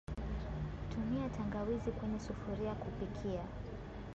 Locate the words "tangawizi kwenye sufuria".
1.29-2.75